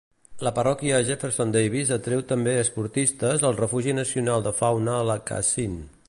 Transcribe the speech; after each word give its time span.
La 0.45 0.51
parròquia 0.59 1.01
Jefferson 1.09 1.51
Davis 1.55 1.91
atreu 1.97 2.23
també 2.31 2.55
esportistes 2.61 3.45
al 3.51 3.55
Refugi 3.59 3.95
Nacional 4.01 4.47
de 4.49 4.55
Fauna 4.63 4.97
Lacassine. 5.11 5.83